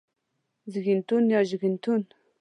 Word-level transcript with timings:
زيږنتون 0.71 1.23
يا 1.33 1.39
زيژنتون 1.49 2.01